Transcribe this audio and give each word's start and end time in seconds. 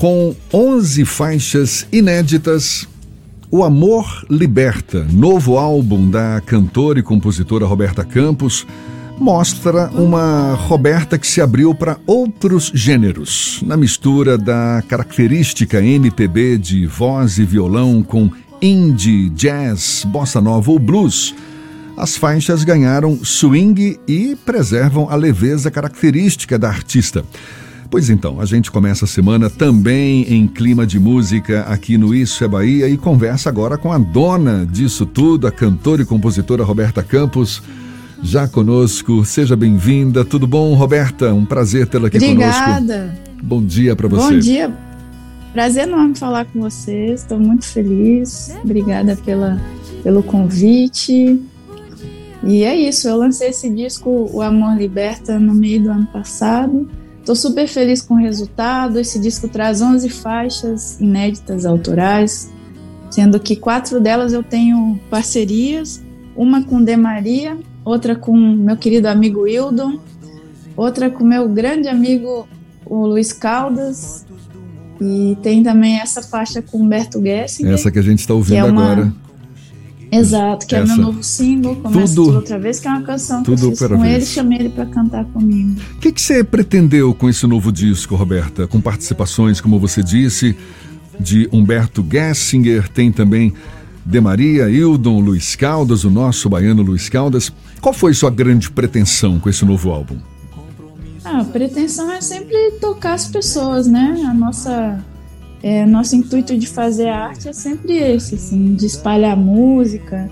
Com 0.00 0.34
11 0.50 1.04
faixas 1.04 1.86
inéditas, 1.92 2.88
O 3.50 3.62
Amor 3.62 4.24
Liberta, 4.30 5.06
novo 5.12 5.58
álbum 5.58 6.08
da 6.08 6.40
cantora 6.40 7.00
e 7.00 7.02
compositora 7.02 7.66
Roberta 7.66 8.02
Campos, 8.02 8.66
mostra 9.18 9.90
uma 9.90 10.54
Roberta 10.54 11.18
que 11.18 11.26
se 11.26 11.42
abriu 11.42 11.74
para 11.74 11.98
outros 12.06 12.72
gêneros, 12.74 13.60
na 13.62 13.76
mistura 13.76 14.38
da 14.38 14.82
característica 14.88 15.82
MPB 15.82 16.56
de 16.56 16.86
voz 16.86 17.36
e 17.36 17.44
violão 17.44 18.02
com 18.02 18.30
indie, 18.62 19.28
jazz, 19.28 20.06
bossa 20.08 20.40
nova 20.40 20.70
ou 20.70 20.78
blues. 20.78 21.34
As 21.94 22.16
faixas 22.16 22.64
ganharam 22.64 23.22
swing 23.22 24.00
e 24.08 24.34
preservam 24.46 25.10
a 25.10 25.14
leveza 25.14 25.70
característica 25.70 26.58
da 26.58 26.70
artista. 26.70 27.22
Pois 27.90 28.08
então, 28.08 28.40
a 28.40 28.44
gente 28.44 28.70
começa 28.70 29.04
a 29.04 29.08
semana 29.08 29.50
também 29.50 30.22
em 30.32 30.46
clima 30.46 30.86
de 30.86 30.96
música 30.96 31.62
aqui 31.62 31.98
no 31.98 32.14
Isso 32.14 32.44
é 32.44 32.48
Bahia 32.48 32.88
e 32.88 32.96
conversa 32.96 33.48
agora 33.48 33.76
com 33.76 33.90
a 33.90 33.98
dona 33.98 34.64
disso 34.64 35.04
tudo, 35.04 35.48
a 35.48 35.50
cantora 35.50 36.02
e 36.02 36.04
compositora 36.04 36.62
Roberta 36.62 37.02
Campos, 37.02 37.60
já 38.22 38.46
conosco. 38.46 39.24
Seja 39.24 39.56
bem-vinda. 39.56 40.24
Tudo 40.24 40.46
bom, 40.46 40.72
Roberta? 40.74 41.34
Um 41.34 41.44
prazer 41.44 41.88
tê-la 41.88 42.06
aqui 42.06 42.18
Obrigada. 42.18 42.52
conosco. 42.52 42.70
Obrigada. 42.70 43.18
Bom 43.42 43.64
dia 43.64 43.96
para 43.96 44.06
você. 44.06 44.34
Bom 44.34 44.38
dia. 44.38 44.72
Prazer 45.52 45.88
enorme 45.88 46.16
falar 46.16 46.44
com 46.44 46.60
vocês. 46.60 47.22
Estou 47.22 47.40
muito 47.40 47.66
feliz. 47.66 48.54
Obrigada 48.62 49.16
pela, 49.16 49.60
pelo 50.04 50.22
convite. 50.22 51.42
E 52.44 52.62
é 52.62 52.76
isso. 52.76 53.08
Eu 53.08 53.16
lancei 53.16 53.48
esse 53.48 53.68
disco, 53.68 54.30
O 54.32 54.40
Amor 54.40 54.76
Liberta, 54.76 55.40
no 55.40 55.52
meio 55.52 55.82
do 55.82 55.90
ano 55.90 56.06
passado. 56.06 56.88
Estou 57.20 57.36
super 57.36 57.68
feliz 57.68 58.02
com 58.02 58.14
o 58.14 58.16
resultado. 58.16 58.98
Esse 58.98 59.18
disco 59.18 59.46
traz 59.48 59.80
11 59.80 60.08
faixas 60.08 61.00
inéditas 61.00 61.64
autorais, 61.64 62.50
sendo 63.10 63.38
que 63.38 63.54
quatro 63.54 64.00
delas 64.00 64.32
eu 64.32 64.42
tenho 64.42 64.98
parcerias, 65.08 66.02
uma 66.34 66.62
com 66.64 66.82
De 66.82 66.96
Maria, 66.96 67.56
outra 67.84 68.16
com 68.16 68.36
meu 68.36 68.76
querido 68.76 69.08
amigo 69.08 69.46
Hildon, 69.46 69.98
outra 70.76 71.10
com 71.10 71.22
meu 71.24 71.48
grande 71.48 71.88
amigo 71.88 72.48
o 72.86 73.06
Luiz 73.06 73.32
Caldas, 73.32 74.26
e 75.00 75.36
tem 75.42 75.62
também 75.62 75.98
essa 75.98 76.22
faixa 76.22 76.60
com 76.60 76.78
Humberto 76.78 77.22
Gessinger. 77.22 77.72
Essa 77.72 77.90
que 77.90 77.98
a 77.98 78.02
gente 78.02 78.18
está 78.18 78.34
ouvindo 78.34 78.56
é 78.56 78.64
uma... 78.64 78.92
agora. 78.92 79.12
Exato, 80.12 80.66
que 80.66 80.74
Essa. 80.74 80.92
é 80.92 80.96
meu 80.96 81.06
novo 81.06 81.22
single, 81.22 81.76
Começa 81.76 82.14
tudo, 82.14 82.24
tudo 82.26 82.36
outra 82.36 82.58
vez, 82.58 82.80
que 82.80 82.88
é 82.88 82.90
uma 82.90 83.02
canção 83.02 83.42
que 83.42 83.50
eu 83.50 83.56
fiz 83.56 83.78
com 83.78 83.98
vez. 84.00 84.14
ele, 84.14 84.26
chamei 84.26 84.58
ele 84.58 84.68
para 84.70 84.86
cantar 84.86 85.24
comigo. 85.26 85.80
O 85.96 85.98
que, 85.98 86.10
que 86.10 86.20
você 86.20 86.42
pretendeu 86.42 87.14
com 87.14 87.28
esse 87.28 87.46
novo 87.46 87.70
disco, 87.70 88.16
Roberta? 88.16 88.66
Com 88.66 88.80
participações, 88.80 89.60
como 89.60 89.78
você 89.78 90.02
disse, 90.02 90.56
de 91.18 91.48
Humberto 91.52 92.04
Gessinger, 92.10 92.88
tem 92.88 93.12
também 93.12 93.52
De 94.04 94.20
Maria, 94.20 94.68
Hildon, 94.68 95.20
Luiz 95.20 95.54
Caldas, 95.54 96.04
o 96.04 96.10
nosso 96.10 96.48
baiano 96.48 96.82
Luiz 96.82 97.08
Caldas. 97.08 97.52
Qual 97.80 97.92
foi 97.92 98.12
sua 98.12 98.30
grande 98.30 98.70
pretensão 98.70 99.38
com 99.38 99.48
esse 99.48 99.64
novo 99.64 99.90
álbum? 99.90 100.16
Ah, 101.24 101.40
a 101.40 101.44
pretensão 101.44 102.10
é 102.10 102.20
sempre 102.20 102.72
tocar 102.80 103.12
as 103.12 103.26
pessoas, 103.26 103.86
né? 103.86 104.24
A 104.26 104.34
nossa 104.34 104.98
é, 105.62 105.84
nosso 105.84 106.16
intuito 106.16 106.56
de 106.56 106.66
fazer 106.66 107.08
arte 107.08 107.48
é 107.48 107.52
sempre 107.52 107.96
esse, 107.98 108.34
assim, 108.34 108.74
de 108.74 108.86
espalhar 108.86 109.36
música. 109.36 110.30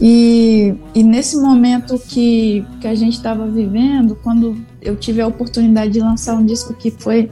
E, 0.00 0.74
e 0.94 1.02
nesse 1.02 1.36
momento 1.36 1.98
que, 1.98 2.64
que 2.80 2.86
a 2.86 2.94
gente 2.94 3.14
estava 3.14 3.46
vivendo, 3.46 4.14
quando 4.22 4.56
eu 4.82 4.94
tive 4.94 5.22
a 5.22 5.26
oportunidade 5.26 5.92
de 5.92 6.00
lançar 6.00 6.34
um 6.34 6.44
disco 6.44 6.74
que 6.74 6.90
foi 6.90 7.30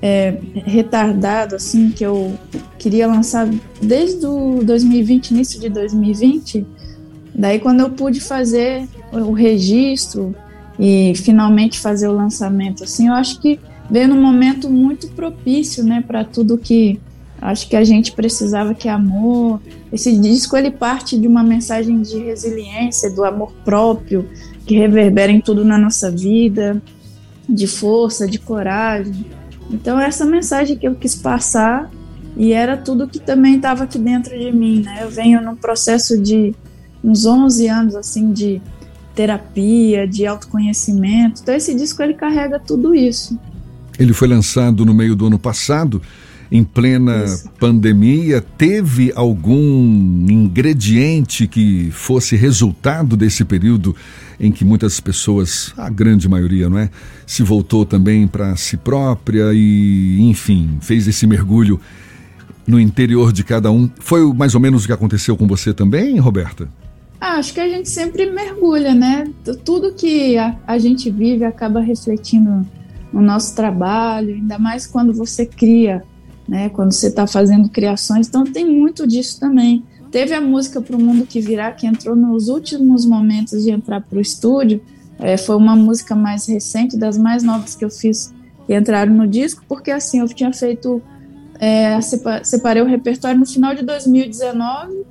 é, 0.00 0.38
retardado, 0.54 1.56
assim, 1.56 1.90
que 1.90 2.04
eu 2.04 2.38
queria 2.78 3.06
lançar 3.08 3.48
desde 3.82 4.24
o 4.26 4.60
2020, 4.62 5.30
início 5.30 5.60
de 5.60 5.68
2020, 5.68 6.64
daí 7.34 7.58
quando 7.58 7.80
eu 7.80 7.90
pude 7.90 8.20
fazer 8.20 8.86
o 9.10 9.32
registro 9.32 10.34
e 10.78 11.12
finalmente 11.16 11.80
fazer 11.80 12.06
o 12.06 12.12
lançamento, 12.12 12.84
assim, 12.84 13.08
eu 13.08 13.14
acho 13.14 13.40
que 13.40 13.58
veio 13.90 14.08
num 14.08 14.20
momento 14.20 14.70
muito 14.70 15.08
propício, 15.08 15.84
né, 15.84 16.02
para 16.06 16.24
tudo 16.24 16.58
que 16.58 17.00
acho 17.40 17.68
que 17.68 17.76
a 17.76 17.84
gente 17.84 18.12
precisava, 18.12 18.74
que 18.74 18.88
é 18.88 18.90
amor. 18.90 19.60
Esse 19.92 20.16
disco 20.18 20.56
ele 20.56 20.70
parte 20.70 21.18
de 21.18 21.28
uma 21.28 21.42
mensagem 21.42 22.00
de 22.00 22.18
resiliência, 22.18 23.10
do 23.10 23.22
amor 23.24 23.52
próprio, 23.64 24.28
que 24.66 24.74
reverbera 24.74 25.30
em 25.30 25.40
tudo 25.40 25.64
na 25.64 25.76
nossa 25.76 26.10
vida, 26.10 26.82
de 27.48 27.66
força, 27.66 28.26
de 28.26 28.38
coragem. 28.38 29.26
Então 29.70 30.00
essa 30.00 30.24
mensagem 30.24 30.76
que 30.76 30.88
eu 30.88 30.94
quis 30.94 31.14
passar 31.14 31.90
e 32.36 32.52
era 32.52 32.76
tudo 32.76 33.06
que 33.06 33.18
também 33.18 33.56
estava 33.56 33.84
aqui 33.84 33.98
dentro 33.98 34.36
de 34.38 34.50
mim, 34.50 34.80
né? 34.80 35.00
Eu 35.02 35.10
venho 35.10 35.40
num 35.40 35.54
processo 35.54 36.20
de 36.20 36.54
uns 37.02 37.26
11 37.26 37.68
anos 37.68 37.94
assim 37.94 38.32
de 38.32 38.60
terapia, 39.14 40.08
de 40.08 40.26
autoconhecimento. 40.26 41.42
Então 41.42 41.54
esse 41.54 41.74
disco 41.74 42.02
ele 42.02 42.14
carrega 42.14 42.58
tudo 42.58 42.94
isso. 42.94 43.38
Ele 43.98 44.12
foi 44.12 44.28
lançado 44.28 44.84
no 44.84 44.92
meio 44.92 45.14
do 45.14 45.26
ano 45.26 45.38
passado, 45.38 46.02
em 46.50 46.62
plena 46.64 47.24
Isso. 47.24 47.48
pandemia. 47.58 48.40
Teve 48.40 49.12
algum 49.14 50.26
ingrediente 50.28 51.46
que 51.46 51.90
fosse 51.90 52.36
resultado 52.36 53.16
desse 53.16 53.44
período 53.44 53.94
em 54.38 54.50
que 54.50 54.64
muitas 54.64 54.98
pessoas, 55.00 55.72
a 55.76 55.88
grande 55.88 56.28
maioria, 56.28 56.68
não 56.68 56.78
é, 56.78 56.90
se 57.26 57.42
voltou 57.42 57.86
também 57.86 58.26
para 58.26 58.56
si 58.56 58.76
própria 58.76 59.52
e, 59.52 60.18
enfim, 60.20 60.78
fez 60.80 61.06
esse 61.06 61.26
mergulho 61.26 61.80
no 62.66 62.80
interior 62.80 63.32
de 63.32 63.44
cada 63.44 63.70
um. 63.70 63.88
Foi 64.00 64.24
mais 64.32 64.54
ou 64.54 64.60
menos 64.60 64.84
o 64.84 64.86
que 64.86 64.92
aconteceu 64.92 65.36
com 65.36 65.46
você 65.46 65.72
também, 65.72 66.18
Roberta? 66.18 66.68
Ah, 67.20 67.38
acho 67.38 67.54
que 67.54 67.60
a 67.60 67.68
gente 67.68 67.88
sempre 67.88 68.30
mergulha, 68.30 68.94
né? 68.94 69.24
Tudo 69.64 69.94
que 69.94 70.36
a, 70.36 70.56
a 70.66 70.78
gente 70.78 71.10
vive 71.10 71.44
acaba 71.44 71.80
refletindo 71.80 72.66
no 73.14 73.22
nosso 73.22 73.54
trabalho, 73.54 74.34
ainda 74.34 74.58
mais 74.58 74.88
quando 74.88 75.14
você 75.14 75.46
cria, 75.46 76.02
né? 76.48 76.68
Quando 76.68 76.92
você 76.92 77.06
está 77.06 77.28
fazendo 77.28 77.68
criações, 77.68 78.26
então 78.26 78.42
tem 78.42 78.68
muito 78.68 79.06
disso 79.06 79.38
também. 79.38 79.84
Teve 80.10 80.34
a 80.34 80.40
música 80.40 80.80
para 80.80 80.96
o 80.96 81.00
mundo 81.00 81.24
que 81.24 81.40
virá 81.40 81.70
que 81.70 81.86
entrou 81.86 82.16
nos 82.16 82.48
últimos 82.48 83.06
momentos 83.06 83.62
de 83.62 83.70
entrar 83.70 84.00
para 84.00 84.18
o 84.18 84.20
estúdio. 84.20 84.82
É, 85.20 85.36
foi 85.36 85.54
uma 85.54 85.76
música 85.76 86.16
mais 86.16 86.46
recente, 86.46 86.96
das 86.96 87.16
mais 87.16 87.44
novas 87.44 87.76
que 87.76 87.84
eu 87.84 87.90
fiz 87.90 88.34
que 88.66 88.74
entraram 88.74 89.14
no 89.14 89.28
disco, 89.28 89.62
porque 89.68 89.92
assim 89.92 90.18
eu 90.18 90.26
tinha 90.26 90.52
feito, 90.52 91.00
é, 91.60 92.00
separei 92.42 92.82
o 92.82 92.86
repertório 92.86 93.38
no 93.38 93.46
final 93.46 93.74
de 93.74 93.84
2019 93.84 95.04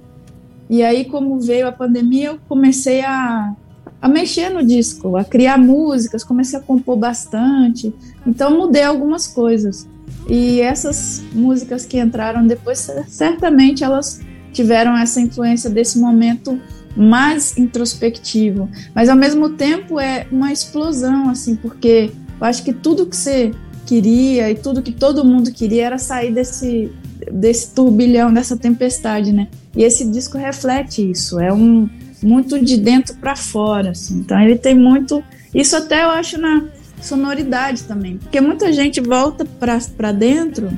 e 0.70 0.84
aí 0.84 1.06
como 1.06 1.40
veio 1.40 1.68
a 1.68 1.72
pandemia 1.72 2.30
eu 2.30 2.40
comecei 2.50 3.02
a 3.02 3.56
a 4.04 4.10
mexer 4.10 4.50
no 4.50 4.62
disco, 4.62 5.16
a 5.16 5.24
criar 5.24 5.58
músicas, 5.58 6.26
comecei 6.26 6.60
a 6.60 6.62
compor 6.62 6.98
bastante. 6.98 7.94
Então 8.28 8.58
mudei 8.58 8.84
algumas 8.84 9.28
coisas. 9.28 9.88
E 10.30 10.60
essas 10.60 11.24
músicas 11.34 11.86
que 11.86 11.98
entraram 11.98 12.46
depois, 12.46 12.92
certamente 13.08 13.82
elas 13.82 14.20
tiveram 14.52 14.98
essa 14.98 15.22
influência 15.22 15.70
desse 15.70 15.98
momento 16.00 16.60
mais 16.98 17.58
introspectivo, 17.58 18.70
mas 18.94 19.08
ao 19.08 19.16
mesmo 19.16 19.52
tempo 19.52 19.98
é 19.98 20.28
uma 20.30 20.52
explosão 20.52 21.30
assim, 21.30 21.56
porque 21.56 22.12
eu 22.42 22.46
acho 22.46 22.62
que 22.62 22.74
tudo 22.74 23.06
que 23.06 23.16
você 23.16 23.52
queria 23.86 24.52
e 24.52 24.56
tudo 24.56 24.82
que 24.82 24.92
todo 24.92 25.24
mundo 25.24 25.50
queria 25.50 25.86
era 25.86 25.98
sair 25.98 26.34
desse 26.34 26.92
desse 27.32 27.74
turbilhão, 27.74 28.34
dessa 28.34 28.58
tempestade, 28.58 29.32
né? 29.32 29.48
E 29.74 29.82
esse 29.82 30.04
disco 30.12 30.38
reflete 30.38 31.10
isso. 31.10 31.40
É 31.40 31.54
um 31.54 31.88
muito 32.24 32.60
de 32.64 32.78
dentro 32.78 33.16
para 33.16 33.36
fora, 33.36 33.92
assim. 33.92 34.20
Então 34.20 34.40
ele 34.40 34.58
tem 34.58 34.76
muito. 34.76 35.24
Isso 35.54 35.76
até 35.76 36.04
eu 36.04 36.10
acho 36.10 36.40
na 36.40 36.64
sonoridade 37.02 37.84
também, 37.84 38.18
porque 38.18 38.40
muita 38.40 38.72
gente 38.72 39.02
volta 39.02 39.46
para 39.46 40.12
dentro, 40.12 40.72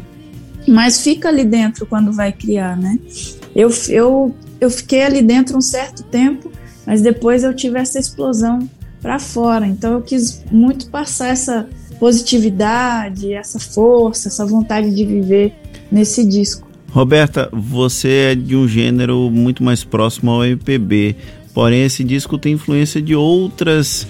mas 0.67 1.01
fica 1.01 1.29
ali 1.29 1.45
dentro 1.45 1.85
quando 1.85 2.11
vai 2.11 2.31
criar, 2.31 2.75
né? 2.75 2.97
Eu, 3.55 3.69
eu, 3.89 4.35
eu 4.59 4.69
fiquei 4.69 5.03
ali 5.03 5.21
dentro 5.21 5.57
um 5.57 5.61
certo 5.61 6.03
tempo, 6.03 6.51
mas 6.85 7.01
depois 7.01 7.43
eu 7.43 7.53
tive 7.53 7.79
essa 7.79 7.99
explosão 7.99 8.67
para 9.01 9.19
fora. 9.19 9.67
Então 9.67 9.93
eu 9.93 10.01
quis 10.01 10.43
muito 10.51 10.89
passar 10.89 11.27
essa 11.27 11.69
positividade, 11.99 13.33
essa 13.33 13.59
força, 13.59 14.27
essa 14.27 14.45
vontade 14.45 14.93
de 14.93 15.05
viver 15.05 15.53
nesse 15.91 16.25
disco. 16.25 16.67
Roberta, 16.95 17.49
você 17.51 18.29
é 18.31 18.35
de 18.35 18.55
um 18.55 18.65
gênero 18.65 19.29
muito 19.29 19.61
mais 19.61 19.83
próximo 19.83 20.31
ao 20.31 20.45
MPB, 20.45 21.13
porém 21.53 21.83
esse 21.83 22.05
disco 22.05 22.37
tem 22.37 22.53
influência 22.53 23.01
de 23.01 23.13
outras 23.13 24.07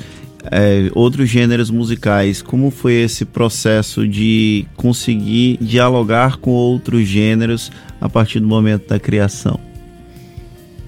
é, 0.51 0.91
outros 0.93 1.27
gêneros 1.27 1.71
musicais. 1.71 2.43
Como 2.43 2.69
foi 2.69 2.93
esse 2.93 3.25
processo 3.25 4.07
de 4.07 4.67
conseguir 4.75 5.57
dialogar 5.59 6.37
com 6.37 6.51
outros 6.51 7.07
gêneros 7.07 7.71
a 7.99 8.07
partir 8.07 8.39
do 8.39 8.47
momento 8.47 8.87
da 8.87 8.99
criação? 8.99 9.59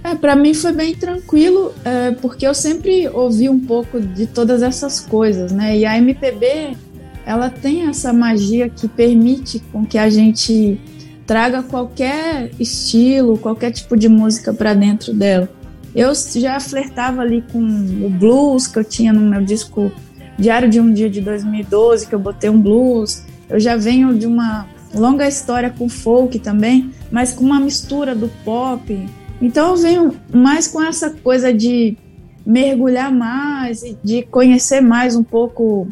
É, 0.03 0.13
para 0.13 0.35
mim 0.35 0.53
foi 0.53 0.73
bem 0.73 0.93
tranquilo, 0.93 1.73
é, 1.83 2.11
porque 2.11 2.45
eu 2.45 2.53
sempre 2.53 3.09
ouvi 3.09 3.49
um 3.49 3.59
pouco 3.59 3.99
de 3.99 4.27
todas 4.27 4.61
essas 4.61 4.99
coisas, 4.99 5.51
né? 5.51 5.75
E 5.75 5.83
a 5.83 5.97
MPB 5.97 6.77
ela 7.25 7.49
tem 7.49 7.89
essa 7.89 8.13
magia 8.13 8.69
que 8.69 8.87
permite 8.87 9.59
com 9.71 9.83
que 9.83 9.97
a 9.97 10.11
gente 10.11 10.79
traga 11.27 11.61
qualquer 11.61 12.49
estilo, 12.57 13.37
qualquer 13.37 13.71
tipo 13.71 13.97
de 13.97 14.07
música 14.07 14.53
para 14.53 14.73
dentro 14.73 15.13
dela. 15.13 15.49
Eu 15.93 16.13
já 16.35 16.59
flertava 16.59 17.21
ali 17.21 17.43
com 17.51 17.59
o 17.59 18.09
blues 18.09 18.65
que 18.65 18.79
eu 18.79 18.83
tinha 18.83 19.11
no 19.11 19.21
meu 19.21 19.43
disco 19.43 19.91
Diário 20.39 20.69
de 20.69 20.79
um 20.79 20.93
Dia 20.93 21.09
de 21.09 21.19
2012, 21.19 22.07
que 22.07 22.15
eu 22.15 22.19
botei 22.19 22.49
um 22.49 22.61
blues. 22.61 23.25
Eu 23.49 23.59
já 23.59 23.75
venho 23.75 24.17
de 24.17 24.25
uma 24.25 24.67
longa 24.93 25.27
história 25.27 25.69
com 25.69 25.89
folk 25.89 26.39
também, 26.39 26.91
mas 27.11 27.33
com 27.33 27.43
uma 27.43 27.59
mistura 27.59 28.15
do 28.15 28.29
pop. 28.45 29.09
Então 29.41 29.71
eu 29.71 29.77
venho 29.77 30.13
mais 30.33 30.67
com 30.67 30.81
essa 30.81 31.09
coisa 31.09 31.53
de 31.53 31.97
mergulhar 32.45 33.11
mais 33.11 33.83
e 33.83 33.97
de 34.03 34.23
conhecer 34.23 34.79
mais 34.79 35.15
um 35.15 35.23
pouco 35.23 35.87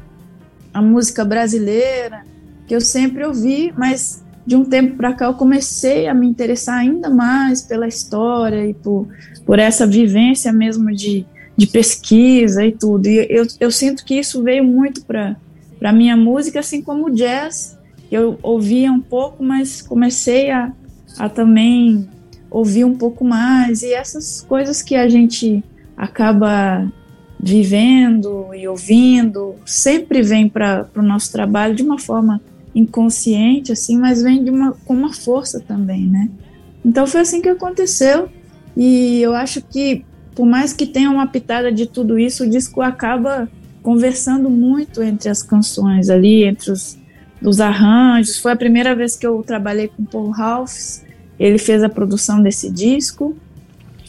a 0.74 0.82
música 0.82 1.26
brasileira, 1.26 2.24
que 2.68 2.76
eu 2.76 2.82
sempre 2.82 3.26
ouvi, 3.26 3.74
mas 3.78 4.25
de 4.46 4.56
um 4.56 4.64
tempo 4.64 4.96
para 4.96 5.14
cá 5.14 5.26
eu 5.26 5.34
comecei 5.34 6.08
a 6.08 6.14
me 6.14 6.28
interessar 6.28 6.78
ainda 6.78 7.10
mais 7.10 7.62
pela 7.62 7.88
história 7.88 8.66
e 8.68 8.74
por, 8.74 9.08
por 9.46 9.58
essa 9.58 9.88
vivência 9.88 10.54
mesmo 10.54 10.94
de, 10.94 11.26
de 11.58 11.68
pesquisa 11.68 12.64
e 12.64 12.72
tudo. 12.72 13.08
E 13.08 13.26
eu, 13.30 13.48
eu 13.60 13.72
sinto 13.72 14.06
que 14.06 14.16
isso 14.16 14.44
veio 14.44 14.64
muito 14.64 15.04
para 15.04 15.36
a 15.84 15.92
minha 15.92 16.16
música, 16.16 16.60
assim 16.60 16.82
como 16.82 17.08
o 17.08 17.12
jazz, 17.12 17.78
eu 18.12 18.38
ouvia 18.44 18.92
um 18.92 19.02
pouco, 19.02 19.44
mas 19.44 19.82
comecei 19.82 20.52
a, 20.52 20.72
a 21.18 21.28
também 21.28 22.08
ouvir 22.50 22.86
um 22.86 22.96
pouco 22.96 23.26
mais. 23.26 23.82
E 23.82 23.94
essas 23.94 24.42
coisas 24.42 24.82
que 24.82 24.96
a 24.96 25.10
gente 25.10 25.64
acaba 25.98 26.88
vivendo 27.40 28.54
e 28.54 28.68
ouvindo 28.68 29.56
sempre 29.66 30.22
vem 30.22 30.48
para 30.48 30.88
o 30.96 31.02
nosso 31.02 31.32
trabalho 31.32 31.76
de 31.76 31.84
uma 31.84 32.00
forma 32.00 32.42
inconsciente, 32.76 33.72
assim, 33.72 33.98
mas 33.98 34.22
vem 34.22 34.44
de 34.44 34.52
uma, 34.52 34.74
com 34.86 34.94
uma 34.94 35.14
força 35.14 35.60
também, 35.60 36.06
né? 36.06 36.30
Então 36.84 37.08
foi 37.08 37.22
assim 37.22 37.42
que 37.42 37.50
aconteceu 37.50 38.30
e 38.76 39.22
eu 39.22 39.34
acho 39.34 39.62
que 39.62 40.06
por 40.36 40.46
mais 40.46 40.74
que 40.74 40.86
tenha 40.86 41.10
uma 41.10 41.26
pitada 41.26 41.72
de 41.72 41.86
tudo 41.86 42.20
isso, 42.20 42.44
o 42.44 42.50
disco 42.50 42.82
acaba 42.82 43.50
conversando 43.82 44.50
muito 44.50 45.02
entre 45.02 45.30
as 45.30 45.42
canções 45.42 46.10
ali, 46.10 46.44
entre 46.44 46.72
os, 46.72 46.98
os 47.42 47.62
arranjos. 47.62 48.38
Foi 48.38 48.52
a 48.52 48.56
primeira 48.56 48.94
vez 48.94 49.16
que 49.16 49.26
eu 49.26 49.42
trabalhei 49.42 49.88
com 49.88 50.04
Paul 50.04 50.30
Ralphs, 50.32 51.06
ele 51.40 51.58
fez 51.58 51.84
a 51.84 51.90
produção 51.90 52.42
desse 52.42 52.70
disco. 52.70 53.36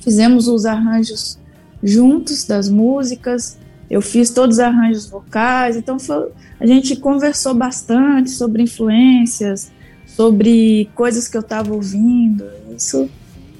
Fizemos 0.02 0.48
os 0.48 0.66
arranjos 0.66 1.38
juntos 1.82 2.44
das 2.44 2.68
músicas. 2.68 3.58
Eu 3.88 4.02
fiz 4.02 4.30
todos 4.30 4.56
os 4.56 4.60
arranjos 4.60 5.06
vocais, 5.06 5.76
então 5.76 5.98
foi, 5.98 6.28
a 6.58 6.66
gente 6.66 6.96
conversou 6.96 7.54
bastante 7.54 8.30
sobre 8.30 8.62
influências, 8.62 9.70
sobre 10.06 10.88
coisas 10.94 11.28
que 11.28 11.36
eu 11.36 11.42
estava 11.42 11.72
ouvindo. 11.72 12.44
Isso 12.76 13.08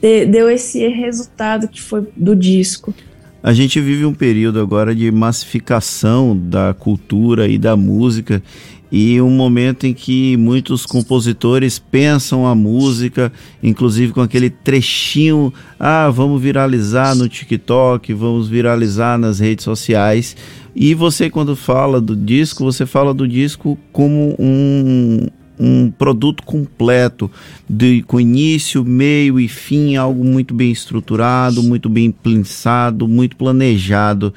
deu 0.00 0.48
esse 0.48 0.86
resultado 0.88 1.68
que 1.68 1.80
foi 1.80 2.06
do 2.16 2.34
disco. 2.34 2.94
A 3.42 3.52
gente 3.52 3.80
vive 3.80 4.04
um 4.04 4.14
período 4.14 4.60
agora 4.60 4.94
de 4.94 5.10
massificação 5.10 6.36
da 6.36 6.74
cultura 6.74 7.46
e 7.46 7.58
da 7.58 7.76
música 7.76 8.42
e 8.90 9.20
um 9.20 9.30
momento 9.30 9.86
em 9.86 9.92
que 9.92 10.36
muitos 10.36 10.86
compositores 10.86 11.78
pensam 11.78 12.46
a 12.46 12.54
música, 12.54 13.32
inclusive 13.62 14.12
com 14.12 14.20
aquele 14.20 14.48
trechinho, 14.48 15.52
ah, 15.78 16.08
vamos 16.10 16.40
viralizar 16.40 17.14
no 17.14 17.28
TikTok, 17.28 18.12
vamos 18.14 18.48
viralizar 18.48 19.18
nas 19.18 19.40
redes 19.40 19.64
sociais. 19.64 20.36
E 20.78 20.92
você 20.92 21.30
quando 21.30 21.56
fala 21.56 22.02
do 22.02 22.14
disco, 22.14 22.62
você 22.62 22.84
fala 22.84 23.14
do 23.14 23.26
disco 23.26 23.78
como 23.90 24.36
um, 24.38 25.26
um 25.58 25.90
produto 25.90 26.42
completo, 26.42 27.30
de, 27.66 28.02
com 28.02 28.20
início, 28.20 28.84
meio 28.84 29.40
e 29.40 29.48
fim, 29.48 29.96
algo 29.96 30.22
muito 30.22 30.52
bem 30.52 30.70
estruturado, 30.70 31.62
muito 31.62 31.88
bem 31.88 32.10
pensado, 32.10 33.08
muito 33.08 33.36
planejado. 33.36 34.34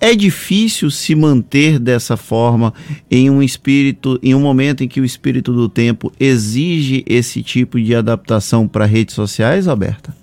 É 0.00 0.14
difícil 0.14 0.90
se 0.90 1.14
manter 1.14 1.78
dessa 1.78 2.16
forma 2.16 2.72
em 3.10 3.28
um 3.28 3.42
espírito, 3.42 4.18
em 4.22 4.34
um 4.34 4.40
momento 4.40 4.82
em 4.82 4.88
que 4.88 4.98
o 4.98 5.04
espírito 5.04 5.52
do 5.52 5.68
tempo 5.68 6.10
exige 6.18 7.04
esse 7.06 7.42
tipo 7.42 7.78
de 7.78 7.94
adaptação 7.94 8.66
para 8.66 8.86
redes 8.86 9.14
sociais, 9.14 9.68
Alberta? 9.68 10.16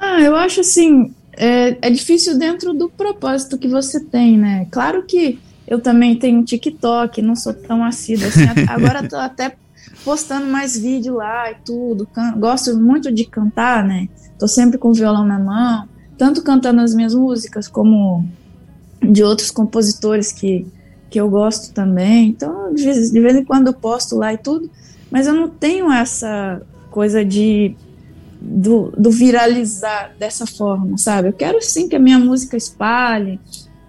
Ah, 0.00 0.20
eu 0.20 0.34
acho 0.34 0.62
assim, 0.62 1.12
é, 1.36 1.76
é 1.80 1.90
difícil 1.90 2.38
dentro 2.38 2.72
do 2.74 2.88
propósito 2.88 3.58
que 3.58 3.68
você 3.68 4.00
tem, 4.00 4.38
né? 4.38 4.66
Claro 4.70 5.04
que 5.04 5.38
eu 5.66 5.80
também 5.80 6.16
tenho 6.16 6.44
TikTok, 6.44 7.22
não 7.22 7.34
sou 7.34 7.54
tão 7.54 7.84
assídua 7.84 8.28
assim. 8.28 8.44
Agora 8.68 9.08
tô 9.08 9.16
até 9.16 9.56
postando 10.04 10.46
mais 10.46 10.78
vídeo 10.78 11.14
lá 11.14 11.50
e 11.50 11.56
tudo. 11.64 12.06
Gosto 12.38 12.78
muito 12.78 13.10
de 13.10 13.24
cantar, 13.24 13.84
né? 13.84 14.08
Tô 14.38 14.46
sempre 14.46 14.78
com 14.78 14.88
o 14.88 14.94
violão 14.94 15.24
na 15.24 15.38
mão 15.38 15.88
tanto 16.16 16.42
cantando 16.42 16.80
as 16.80 16.94
minhas 16.94 17.14
músicas 17.14 17.68
como 17.68 18.24
de 19.02 19.22
outros 19.22 19.50
compositores 19.50 20.32
que, 20.32 20.66
que 21.10 21.20
eu 21.20 21.28
gosto 21.28 21.72
também. 21.72 22.28
Então, 22.28 22.72
de 22.72 22.84
vez, 22.84 23.10
de 23.10 23.20
vez 23.20 23.36
em 23.36 23.44
quando 23.44 23.68
eu 23.68 23.72
posto 23.72 24.16
lá 24.16 24.32
e 24.32 24.38
tudo, 24.38 24.70
mas 25.10 25.26
eu 25.26 25.34
não 25.34 25.48
tenho 25.48 25.90
essa 25.92 26.62
coisa 26.90 27.24
de 27.24 27.76
do, 28.44 28.92
do, 28.96 29.10
viralizar 29.10 30.12
dessa 30.18 30.46
forma, 30.46 30.98
sabe? 30.98 31.28
Eu 31.28 31.32
quero 31.32 31.62
sim 31.62 31.88
que 31.88 31.96
a 31.96 31.98
minha 31.98 32.18
música 32.18 32.56
espalhe 32.56 33.40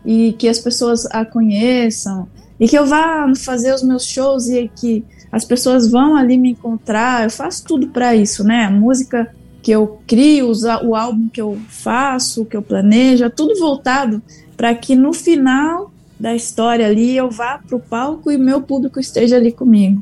e 0.06 0.34
que 0.34 0.48
as 0.48 0.60
pessoas 0.60 1.06
a 1.08 1.26
conheçam 1.26 2.28
e 2.60 2.68
que 2.68 2.78
eu 2.78 2.86
vá 2.86 3.32
fazer 3.36 3.74
os 3.74 3.84
meus 3.84 4.06
shows 4.06 4.48
e 4.48 4.72
que 4.74 5.04
as 5.32 5.44
pessoas 5.44 5.92
vão 5.92 6.16
ali 6.16 6.38
me 6.38 6.52
encontrar. 6.52 7.26
Eu 7.26 7.30
faço 7.30 7.66
tudo 7.66 7.90
para 7.90 8.16
isso, 8.16 8.44
né? 8.44 8.66
A 8.66 8.72
música 8.72 9.30
que 9.62 9.72
eu 9.72 10.00
crio, 10.08 10.52
o 10.86 10.96
álbum 10.96 11.28
que 11.28 11.42
eu 11.42 11.60
faço, 11.68 12.46
que 12.46 12.56
eu 12.56 12.62
planejo, 12.62 13.26
é 13.26 13.30
tudo 13.30 13.60
voltado 13.60 14.22
para 14.56 14.74
que 14.74 14.96
no 14.96 15.12
final 15.12 15.92
da 16.18 16.34
história 16.34 16.86
ali 16.86 17.18
eu 17.18 17.30
vá 17.30 17.58
para 17.58 17.76
o 17.76 17.80
palco 17.80 18.32
e 18.32 18.38
meu 18.38 18.62
público 18.62 19.00
esteja 19.00 19.36
ali 19.36 19.52
comigo. 19.52 20.02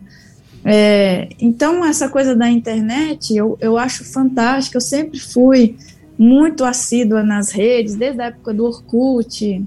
É, 0.65 1.29
então, 1.39 1.83
essa 1.85 2.07
coisa 2.07 2.35
da 2.35 2.49
internet 2.49 3.35
eu, 3.35 3.57
eu 3.59 3.77
acho 3.77 4.03
fantástica. 4.03 4.77
Eu 4.77 4.81
sempre 4.81 5.19
fui 5.19 5.75
muito 6.17 6.63
assídua 6.63 7.23
nas 7.23 7.51
redes, 7.51 7.95
desde 7.95 8.21
a 8.21 8.25
época 8.25 8.53
do 8.53 8.65
Orkut, 8.65 9.63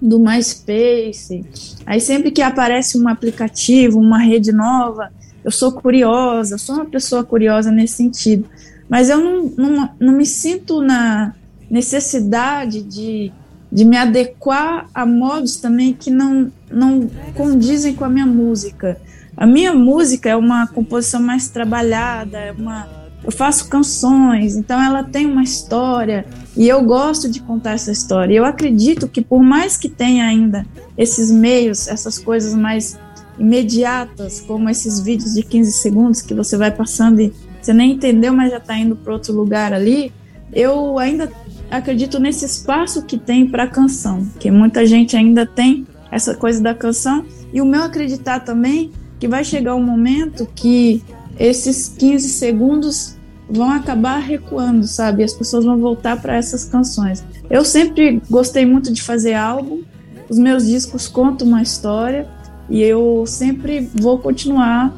do 0.00 0.18
MySpace. 0.18 1.44
Aí, 1.84 2.00
sempre 2.00 2.30
que 2.30 2.42
aparece 2.42 2.98
um 2.98 3.08
aplicativo, 3.08 3.98
uma 3.98 4.18
rede 4.18 4.52
nova, 4.52 5.12
eu 5.44 5.50
sou 5.50 5.72
curiosa, 5.72 6.54
eu 6.54 6.58
sou 6.58 6.76
uma 6.76 6.86
pessoa 6.86 7.22
curiosa 7.22 7.70
nesse 7.70 7.94
sentido 7.94 8.48
mas 8.88 9.08
eu 9.08 9.18
não, 9.18 9.52
não, 9.56 9.90
não 9.98 10.12
me 10.12 10.24
sinto 10.24 10.80
na 10.80 11.34
necessidade 11.68 12.82
de, 12.82 13.32
de 13.70 13.84
me 13.84 13.96
adequar 13.96 14.88
a 14.94 15.04
modos 15.04 15.56
também 15.56 15.92
que 15.92 16.10
não, 16.10 16.50
não 16.70 17.08
condizem 17.34 17.94
com 17.94 18.04
a 18.04 18.08
minha 18.08 18.26
música. 18.26 19.00
A 19.36 19.46
minha 19.46 19.74
música 19.74 20.30
é 20.30 20.36
uma 20.36 20.66
composição 20.66 21.20
mais 21.20 21.48
trabalhada, 21.48 22.38
é 22.38 22.52
uma, 22.52 22.88
eu 23.22 23.30
faço 23.30 23.68
canções, 23.68 24.56
então 24.56 24.82
ela 24.82 25.04
tem 25.04 25.26
uma 25.26 25.42
história 25.42 26.24
e 26.56 26.66
eu 26.66 26.82
gosto 26.82 27.30
de 27.30 27.40
contar 27.40 27.72
essa 27.72 27.92
história. 27.92 28.34
Eu 28.34 28.46
acredito 28.46 29.06
que 29.06 29.20
por 29.20 29.42
mais 29.42 29.76
que 29.76 29.90
tenha 29.90 30.24
ainda 30.24 30.64
esses 30.96 31.30
meios, 31.30 31.86
essas 31.86 32.18
coisas 32.18 32.54
mais 32.54 32.98
imediatas, 33.38 34.40
como 34.40 34.70
esses 34.70 35.00
vídeos 35.00 35.34
de 35.34 35.42
15 35.42 35.70
segundos 35.72 36.22
que 36.22 36.32
você 36.32 36.56
vai 36.56 36.70
passando 36.70 37.20
e 37.20 37.30
você 37.60 37.74
nem 37.74 37.92
entendeu, 37.92 38.32
mas 38.32 38.50
já 38.50 38.56
está 38.56 38.78
indo 38.78 38.96
para 38.96 39.12
outro 39.12 39.34
lugar 39.34 39.74
ali. 39.74 40.10
Eu 40.50 40.98
ainda 40.98 41.30
acredito 41.70 42.18
nesse 42.18 42.46
espaço 42.46 43.02
que 43.02 43.18
tem 43.18 43.46
para 43.46 43.64
a 43.64 43.68
canção, 43.68 44.26
que 44.40 44.50
muita 44.50 44.86
gente 44.86 45.14
ainda 45.14 45.44
tem 45.44 45.86
essa 46.10 46.34
coisa 46.34 46.62
da 46.62 46.74
canção. 46.74 47.26
E 47.52 47.60
o 47.60 47.66
meu 47.66 47.82
acreditar 47.82 48.40
também 48.40 48.92
que 49.18 49.28
vai 49.28 49.44
chegar 49.44 49.74
um 49.74 49.82
momento 49.82 50.48
que 50.54 51.02
esses 51.38 51.88
15 51.88 52.28
segundos 52.28 53.16
vão 53.48 53.70
acabar 53.70 54.18
recuando, 54.18 54.86
sabe? 54.86 55.22
As 55.22 55.32
pessoas 55.32 55.64
vão 55.64 55.78
voltar 55.78 56.20
para 56.20 56.36
essas 56.36 56.64
canções. 56.64 57.24
Eu 57.48 57.64
sempre 57.64 58.20
gostei 58.28 58.66
muito 58.66 58.92
de 58.92 59.02
fazer 59.02 59.34
álbum, 59.34 59.82
os 60.28 60.38
meus 60.38 60.66
discos 60.66 61.06
contam 61.06 61.46
uma 61.46 61.62
história 61.62 62.26
e 62.68 62.82
eu 62.82 63.24
sempre 63.26 63.88
vou 63.94 64.18
continuar 64.18 64.92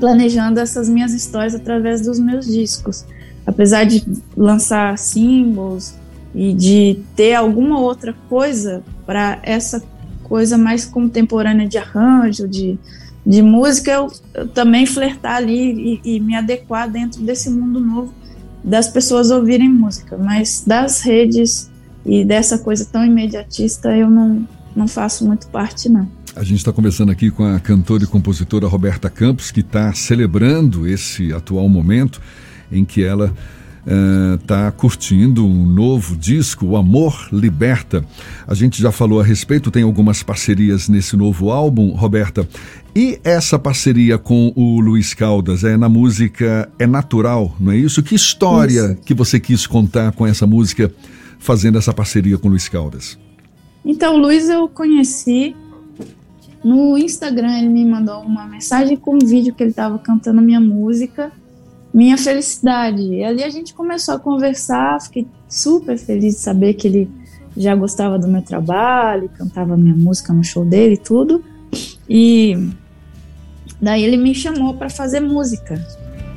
planejando 0.00 0.58
essas 0.58 0.88
minhas 0.88 1.12
histórias 1.12 1.54
através 1.54 2.00
dos 2.00 2.18
meus 2.18 2.46
discos. 2.46 3.04
Apesar 3.46 3.84
de 3.84 4.04
lançar 4.36 4.98
singles 4.98 5.94
e 6.34 6.52
de 6.52 7.00
ter 7.14 7.34
alguma 7.34 7.78
outra 7.78 8.14
coisa 8.28 8.82
para 9.06 9.38
essa 9.42 9.82
coisa 10.24 10.56
mais 10.56 10.84
contemporânea 10.84 11.68
de 11.68 11.78
arranjo, 11.78 12.48
de, 12.48 12.78
de 13.30 13.42
música, 13.42 13.92
eu, 13.92 14.12
eu 14.34 14.48
também 14.48 14.84
flertar 14.84 15.36
ali 15.36 16.00
e, 16.04 16.16
e 16.16 16.20
me 16.20 16.34
adequar 16.34 16.90
dentro 16.90 17.22
desse 17.22 17.48
mundo 17.48 17.78
novo 17.78 18.12
das 18.64 18.88
pessoas 18.88 19.30
ouvirem 19.30 19.68
música. 19.68 20.18
Mas 20.18 20.64
das 20.66 21.00
redes 21.00 21.70
e 22.04 22.24
dessa 22.24 22.58
coisa 22.58 22.84
tão 22.84 23.06
imediatista 23.06 23.96
eu 23.96 24.10
não, 24.10 24.48
não 24.74 24.88
faço 24.88 25.24
muito 25.24 25.46
parte, 25.46 25.88
não. 25.88 26.10
A 26.34 26.42
gente 26.42 26.58
está 26.58 26.72
conversando 26.72 27.12
aqui 27.12 27.30
com 27.30 27.44
a 27.44 27.60
cantora 27.60 28.02
e 28.02 28.06
compositora 28.06 28.66
Roberta 28.66 29.08
Campos, 29.08 29.52
que 29.52 29.60
está 29.60 29.92
celebrando 29.92 30.88
esse 30.88 31.32
atual 31.32 31.68
momento 31.68 32.20
em 32.70 32.84
que 32.84 33.04
ela 33.04 33.32
está 33.84 34.68
uh, 34.68 34.72
curtindo 34.72 35.46
um 35.46 35.64
novo 35.64 36.16
disco, 36.16 36.66
O 36.66 36.76
Amor 36.76 37.28
Liberta. 37.32 38.04
A 38.46 38.54
gente 38.54 38.80
já 38.80 38.92
falou 38.92 39.20
a 39.20 39.24
respeito, 39.24 39.70
tem 39.70 39.82
algumas 39.82 40.22
parcerias 40.22 40.88
nesse 40.88 41.16
novo 41.16 41.50
álbum, 41.50 41.90
Roberta. 41.94 42.46
E 42.94 43.20
essa 43.22 43.58
parceria 43.58 44.18
com 44.18 44.52
o 44.54 44.80
Luiz 44.80 45.14
Caldas 45.14 45.64
é 45.64 45.76
na 45.76 45.88
música 45.88 46.68
É 46.78 46.86
Natural, 46.86 47.54
não 47.58 47.72
é 47.72 47.76
isso? 47.76 48.02
Que 48.02 48.14
história 48.14 48.92
isso. 48.92 48.96
que 49.04 49.14
você 49.14 49.38
quis 49.38 49.66
contar 49.66 50.12
com 50.12 50.26
essa 50.26 50.46
música, 50.46 50.92
fazendo 51.38 51.78
essa 51.78 51.94
parceria 51.94 52.36
com 52.36 52.48
o 52.48 52.50
Luiz 52.50 52.68
Caldas? 52.68 53.18
Então, 53.84 54.16
o 54.16 54.18
Luiz 54.18 54.48
eu 54.48 54.68
conheci 54.68 55.54
no 56.62 56.98
Instagram, 56.98 57.58
ele 57.58 57.68
me 57.68 57.84
mandou 57.84 58.20
uma 58.22 58.46
mensagem 58.46 58.96
com 58.96 59.14
um 59.14 59.26
vídeo 59.26 59.54
que 59.54 59.62
ele 59.62 59.70
estava 59.70 59.98
cantando 59.98 60.42
minha 60.42 60.60
música 60.60 61.32
minha 61.92 62.16
felicidade. 62.16 63.02
E 63.02 63.24
ali 63.24 63.42
a 63.42 63.50
gente 63.50 63.74
começou 63.74 64.14
a 64.14 64.18
conversar, 64.18 65.00
fiquei 65.02 65.26
super 65.48 65.98
feliz 65.98 66.36
de 66.36 66.40
saber 66.40 66.74
que 66.74 66.86
ele 66.86 67.10
já 67.56 67.74
gostava 67.74 68.18
do 68.18 68.28
meu 68.28 68.42
trabalho, 68.42 69.30
cantava 69.36 69.76
minha 69.76 69.94
música 69.94 70.32
no 70.32 70.44
show 70.44 70.64
dele 70.64 70.94
e 70.94 70.98
tudo. 70.98 71.44
E 72.08 72.70
daí 73.80 74.02
ele 74.04 74.16
me 74.16 74.34
chamou 74.34 74.74
para 74.74 74.88
fazer 74.88 75.20
música. 75.20 75.84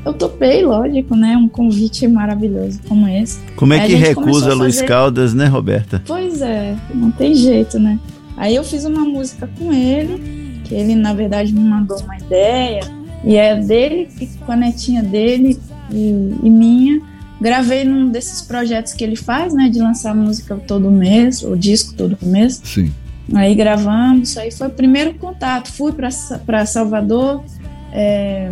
Eu 0.06 0.14
topei, 0.14 0.66
lógico, 0.66 1.16
né? 1.16 1.38
Um 1.38 1.48
convite 1.48 2.06
maravilhoso 2.08 2.80
como 2.90 3.08
esse. 3.08 3.40
Como 3.56 3.74
é 3.74 3.86
que 3.86 3.94
recusa 3.94 4.48
fazer... 4.48 4.56
Luiz 4.56 4.82
Caldas, 4.82 5.34
né, 5.34 5.46
Roberta? 5.46 6.04
Pois 6.06 6.42
é, 6.42 6.76
não 6.94 7.10
tem 7.10 7.34
jeito, 7.34 7.80
né? 7.80 7.98
Aí 8.36 8.56
eu 8.56 8.64
fiz 8.64 8.84
uma 8.84 9.02
música 9.02 9.50
com 9.58 9.72
ele, 9.72 10.62
que 10.66 10.74
ele 10.74 10.96
na 10.96 11.14
verdade 11.14 11.54
me 11.54 11.62
mandou 11.62 11.98
uma 12.02 12.18
ideia 12.18 12.82
e 13.24 13.36
é 13.38 13.56
dele, 13.56 14.10
com 14.46 14.52
a 14.52 14.56
netinha 14.56 15.02
dele 15.02 15.60
e, 15.92 16.36
e, 16.44 16.50
minha. 16.50 17.02
Gravei 17.40 17.84
num 17.84 18.10
desses 18.10 18.42
projetos 18.42 18.94
que 18.94 19.04
ele 19.04 19.16
faz, 19.16 19.54
né? 19.54 19.70
De 19.70 19.80
lançar 19.80 20.16
música 20.16 20.56
todo 20.56 20.90
mês, 20.92 21.44
o 21.44 21.56
disco 21.56 21.94
todo 21.94 22.18
mês. 22.22 22.62
Sim. 22.64 22.92
Aí 23.34 23.56
gravamos, 23.56 24.30
isso 24.30 24.40
aí 24.40 24.52
foi 24.52 24.68
o 24.68 24.72
primeiro 24.72 25.14
contato. 25.16 25.72
Fui 25.72 25.94
para 25.94 26.66
Salvador, 26.66 27.44
é, 27.92 28.52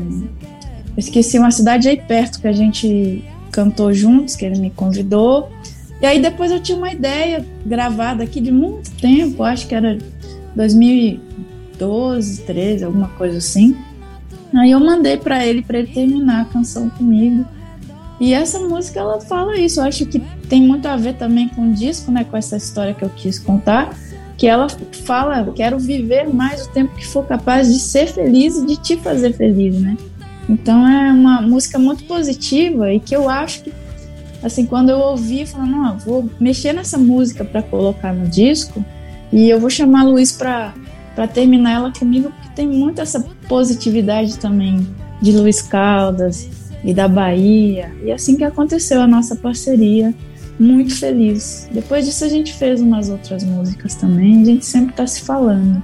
esqueci 0.98 1.38
uma 1.38 1.52
cidade 1.52 1.90
aí 1.90 1.98
perto 1.98 2.40
que 2.40 2.48
a 2.48 2.54
gente 2.54 3.24
cantou 3.52 3.94
juntos, 3.94 4.36
que 4.36 4.46
ele 4.46 4.60
me 4.60 4.70
convidou. 4.70 5.50
E 6.02 6.06
aí 6.06 6.22
depois 6.22 6.52
eu 6.52 6.62
tinha 6.62 6.78
uma 6.78 6.92
ideia 6.92 7.46
gravada 7.66 8.24
aqui 8.24 8.40
de 8.40 8.52
muito 8.52 8.90
tempo, 8.92 9.44
acho 9.44 9.68
que 9.68 9.76
era 9.76 9.98
2012, 10.56 12.42
13, 12.42 12.86
alguma 12.86 13.10
coisa 13.10 13.38
assim. 13.38 13.76
Aí 14.54 14.72
eu 14.72 14.80
mandei 14.80 15.18
para 15.18 15.46
ele 15.46 15.62
para 15.62 15.80
ele 15.80 15.94
terminar 15.94 16.42
a 16.42 16.46
canção 16.46 16.90
comigo. 16.90 17.46
E 18.20 18.34
essa 18.34 18.60
música 18.60 19.00
ela 19.00 19.20
fala 19.22 19.58
isso. 19.58 19.80
Eu 19.80 19.86
acho 19.86 20.06
que 20.06 20.20
tem 20.48 20.62
muito 20.62 20.86
a 20.88 20.96
ver 20.96 21.16
também 21.16 21.48
com 21.50 21.70
o 21.70 21.74
disco, 21.74 22.12
né, 22.12 22.24
com 22.24 22.38
essa 22.38 22.58
história 22.58 22.94
que 22.94 23.04
eu 23.04 23.10
quis 23.10 23.40
contar, 23.40 23.96
que 24.38 24.46
ela 24.48 24.68
fala, 25.06 25.52
quero 25.56 25.80
viver 25.80 26.28
mais 26.28 26.66
o 26.66 26.70
tempo 26.70 26.96
que 26.96 27.08
for 27.08 27.26
capaz 27.26 27.72
de 27.72 27.80
ser 27.80 28.08
feliz 28.08 28.58
e 28.58 28.66
de 28.66 28.78
te 28.78 28.98
fazer 28.98 29.34
feliz, 29.34 29.80
né? 29.80 29.98
Então 30.50 30.88
é 30.88 31.12
uma 31.12 31.42
música 31.42 31.80
muito 31.80 32.04
positiva 32.04 32.94
e 32.94 33.00
que 33.00 33.16
eu 33.16 33.30
acho 33.30 33.64
que 33.64 33.74
assim, 34.44 34.66
quando 34.66 34.90
eu 34.90 34.98
ouvi, 34.98 35.46
falando, 35.46 35.72
não, 35.72 35.98
vou 36.00 36.30
mexer 36.40 36.74
nessa 36.74 36.98
música 36.98 37.46
para 37.46 37.62
colocar 37.62 38.14
no 38.14 38.28
disco 38.28 38.84
e 39.32 39.50
eu 39.50 39.60
vou 39.60 39.70
chamar 39.70 40.04
Luiz 40.04 40.32
para 40.32 40.74
para 41.16 41.28
terminar 41.28 41.72
ela 41.72 41.92
comigo, 41.92 42.32
porque 42.32 42.56
tem 42.56 42.68
muito 42.68 43.02
essa 43.02 43.20
positividade 43.52 44.40
também 44.40 44.88
de 45.22 45.34
Luiz 45.34 45.62
Caldas 45.62 46.48
e 46.86 46.94
da 46.94 47.06
Bahia. 47.06 47.92
E 48.02 48.10
assim 48.10 48.38
que 48.38 48.46
aconteceu 48.46 49.02
a 49.02 49.06
nossa 49.06 49.36
parceria, 49.36 50.16
muito 50.58 50.98
feliz. 50.98 51.68
Depois 51.70 52.06
disso 52.06 52.24
a 52.24 52.30
gente 52.30 52.54
fez 52.54 52.80
umas 52.80 53.10
outras 53.10 53.44
músicas 53.44 53.96
também, 53.96 54.42
a 54.42 54.46
gente 54.46 54.66
sempre 54.66 54.92
está 54.92 55.06
se 55.06 55.24
falando. 55.24 55.84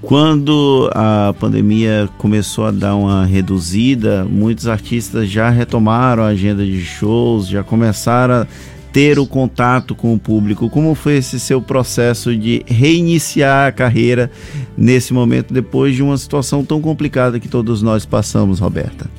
Quando 0.00 0.90
a 0.94 1.34
pandemia 1.38 2.08
começou 2.16 2.64
a 2.64 2.70
dar 2.70 2.96
uma 2.96 3.26
reduzida, 3.26 4.24
muitos 4.24 4.66
artistas 4.66 5.28
já 5.28 5.50
retomaram 5.50 6.22
a 6.22 6.28
agenda 6.28 6.64
de 6.64 6.80
shows, 6.80 7.46
já 7.46 7.62
começaram 7.62 8.36
a 8.36 8.46
ter 8.94 9.18
o 9.18 9.26
contato 9.26 9.92
com 9.92 10.14
o 10.14 10.18
público. 10.18 10.70
Como 10.70 10.94
foi 10.94 11.16
esse 11.16 11.40
seu 11.40 11.60
processo 11.60 12.34
de 12.34 12.62
reiniciar 12.64 13.66
a 13.66 13.72
carreira 13.72 14.30
nesse 14.78 15.12
momento, 15.12 15.52
depois 15.52 15.96
de 15.96 16.02
uma 16.02 16.16
situação 16.16 16.64
tão 16.64 16.80
complicada 16.80 17.40
que 17.40 17.48
todos 17.48 17.82
nós 17.82 18.06
passamos, 18.06 18.60
Roberta? 18.60 19.10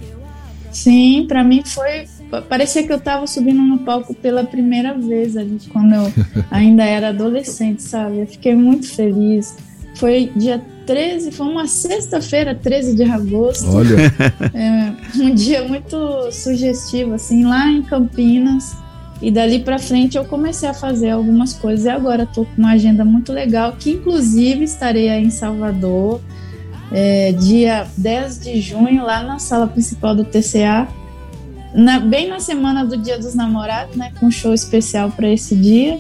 Sim, 0.71 1.25
para 1.27 1.43
mim 1.43 1.61
foi. 1.65 2.05
Parecia 2.47 2.83
que 2.83 2.91
eu 2.91 2.97
estava 2.97 3.27
subindo 3.27 3.61
no 3.61 3.79
palco 3.79 4.13
pela 4.13 4.45
primeira 4.45 4.93
vez 4.93 5.35
ali, 5.35 5.59
quando 5.71 5.93
eu 5.93 6.13
ainda 6.49 6.85
era 6.85 7.09
adolescente, 7.09 7.83
sabe? 7.83 8.19
Eu 8.19 8.27
fiquei 8.27 8.55
muito 8.55 8.89
feliz. 8.89 9.57
Foi 9.95 10.31
dia 10.37 10.61
13, 10.85 11.31
foi 11.31 11.47
uma 11.47 11.67
sexta-feira, 11.67 12.55
13 12.55 12.95
de 12.95 13.03
agosto. 13.03 13.69
Olha! 13.69 13.95
É, 14.53 14.93
um 15.21 15.33
dia 15.33 15.67
muito 15.67 16.31
sugestivo, 16.31 17.13
assim, 17.13 17.43
lá 17.43 17.67
em 17.67 17.81
Campinas. 17.81 18.84
E 19.21 19.31
dali 19.31 19.59
para 19.59 19.79
frente 19.79 20.17
eu 20.17 20.25
comecei 20.25 20.67
a 20.67 20.73
fazer 20.73 21.09
algumas 21.09 21.53
coisas 21.53 21.85
e 21.85 21.89
agora 21.89 22.23
estou 22.23 22.45
com 22.45 22.57
uma 22.57 22.71
agenda 22.71 23.05
muito 23.05 23.31
legal, 23.31 23.73
que 23.79 23.91
inclusive 23.91 24.63
estarei 24.63 25.09
aí 25.09 25.23
em 25.23 25.29
Salvador, 25.29 26.19
é, 26.91 27.31
dia 27.31 27.87
10 27.97 28.39
de 28.41 28.59
junho, 28.59 29.03
lá 29.03 29.23
na 29.23 29.39
sala 29.39 29.67
principal 29.67 30.15
do 30.15 30.25
TCA, 30.25 30.87
na, 31.73 31.99
bem 31.99 32.27
na 32.27 32.39
semana 32.39 32.85
do 32.85 32.97
Dia 32.97 33.17
dos 33.17 33.35
Namorados, 33.35 33.95
né, 33.95 34.11
com 34.19 34.27
um 34.27 34.31
show 34.31 34.53
especial 34.53 35.11
para 35.11 35.29
esse 35.29 35.55
dia 35.55 35.99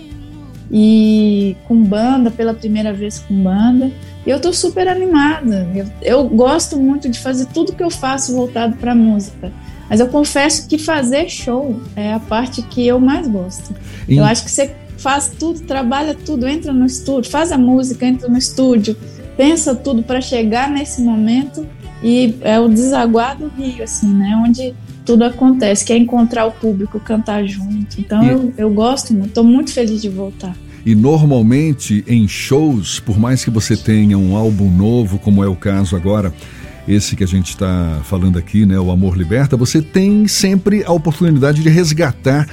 e 0.71 1.55
com 1.67 1.83
banda, 1.83 2.31
pela 2.31 2.53
primeira 2.53 2.93
vez 2.93 3.19
com 3.19 3.43
banda. 3.43 3.91
E 4.25 4.29
eu 4.29 4.39
tô 4.39 4.51
super 4.51 4.87
animada. 4.87 5.69
Eu, 5.75 5.85
eu 6.01 6.29
gosto 6.29 6.77
muito 6.77 7.09
de 7.09 7.19
fazer 7.19 7.45
tudo 7.47 7.73
que 7.73 7.83
eu 7.83 7.91
faço 7.91 8.33
voltado 8.33 8.75
para 8.77 8.95
música. 8.95 9.51
Mas 9.89 9.99
eu 9.99 10.07
confesso 10.07 10.67
que 10.67 10.77
fazer 10.77 11.29
show 11.29 11.79
é 11.95 12.13
a 12.13 12.19
parte 12.19 12.61
que 12.61 12.85
eu 12.85 12.99
mais 12.99 13.27
gosto. 13.27 13.73
Eu 14.07 14.23
acho 14.23 14.43
que 14.43 14.51
você 14.51 14.75
faz 14.97 15.31
tudo, 15.37 15.61
trabalha 15.61 16.15
tudo, 16.15 16.47
entra 16.47 16.73
no 16.73 16.85
estúdio, 16.85 17.29
faz 17.29 17.51
a 17.51 17.57
música, 17.57 18.05
entra 18.05 18.27
no 18.27 18.37
estúdio, 18.37 18.95
pensa 19.37 19.75
tudo 19.75 20.01
para 20.01 20.21
chegar 20.21 20.69
nesse 20.69 21.01
momento 21.01 21.67
e 22.03 22.35
é 22.41 22.59
o 22.59 22.67
desaguar 22.67 23.37
do 23.37 23.47
rio, 23.47 23.83
assim, 23.83 24.11
né? 24.13 24.35
Onde 24.45 24.73
tudo 25.05 25.23
acontece, 25.23 25.85
que 25.85 25.93
é 25.93 25.97
encontrar 25.97 26.45
o 26.45 26.51
público, 26.51 26.99
cantar 26.99 27.45
junto. 27.45 27.99
Então 27.99 28.23
e... 28.23 28.29
eu, 28.29 28.53
eu 28.57 28.69
gosto 28.71 29.13
muito, 29.13 29.27
estou 29.27 29.43
muito 29.43 29.71
feliz 29.71 30.01
de 30.01 30.09
voltar. 30.09 30.55
E 30.85 30.93
normalmente 30.93 32.03
em 32.07 32.27
shows, 32.27 32.99
por 32.99 33.17
mais 33.17 33.43
que 33.43 33.49
você 33.49 33.75
tenha 33.75 34.17
um 34.17 34.35
álbum 34.35 34.69
novo, 34.69 35.17
como 35.17 35.43
é 35.43 35.47
o 35.47 35.55
caso 35.55 35.95
agora, 35.95 36.31
esse 36.87 37.15
que 37.15 37.23
a 37.23 37.27
gente 37.27 37.49
está 37.49 37.99
falando 38.03 38.37
aqui, 38.37 38.65
né, 38.65 38.79
o 38.79 38.91
Amor 38.91 39.17
Liberta, 39.17 39.57
você 39.57 39.81
tem 39.81 40.27
sempre 40.27 40.83
a 40.83 40.91
oportunidade 40.91 41.61
de 41.61 41.69
resgatar 41.69 42.47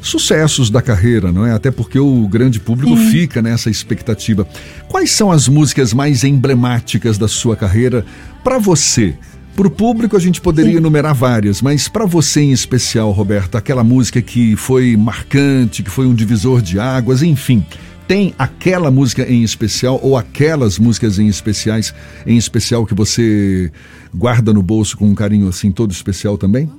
sucessos 0.00 0.70
da 0.70 0.80
carreira, 0.80 1.32
não 1.32 1.44
é? 1.44 1.52
Até 1.52 1.70
porque 1.70 1.98
o 1.98 2.26
grande 2.28 2.60
público 2.60 2.96
Sim. 2.96 3.10
fica 3.10 3.42
nessa 3.42 3.68
expectativa. 3.68 4.46
Quais 4.86 5.10
são 5.10 5.30
as 5.30 5.48
músicas 5.48 5.92
mais 5.92 6.24
emblemáticas 6.24 7.18
da 7.18 7.28
sua 7.28 7.56
carreira 7.56 8.04
para 8.44 8.58
você? 8.58 9.16
Para 9.56 9.66
o 9.66 9.70
público 9.70 10.16
a 10.16 10.20
gente 10.20 10.40
poderia 10.40 10.72
Sim. 10.72 10.78
enumerar 10.78 11.14
várias, 11.14 11.60
mas 11.60 11.88
para 11.88 12.06
você 12.06 12.40
em 12.40 12.52
especial, 12.52 13.10
Roberta, 13.10 13.58
aquela 13.58 13.82
música 13.82 14.22
que 14.22 14.54
foi 14.54 14.96
marcante, 14.96 15.82
que 15.82 15.90
foi 15.90 16.06
um 16.06 16.14
divisor 16.14 16.62
de 16.62 16.78
águas, 16.78 17.22
enfim 17.22 17.64
tem 18.08 18.34
aquela 18.38 18.90
música 18.90 19.30
em 19.30 19.42
especial 19.42 20.00
ou 20.02 20.16
aquelas 20.16 20.78
músicas 20.78 21.18
em 21.18 21.28
especiais, 21.28 21.94
em 22.26 22.38
especial 22.38 22.86
que 22.86 22.94
você 22.94 23.70
guarda 24.14 24.50
no 24.52 24.62
bolso 24.62 24.96
com 24.96 25.04
um 25.04 25.14
carinho 25.14 25.46
assim 25.46 25.70
todo 25.70 25.92
especial 25.92 26.38
também? 26.38 26.70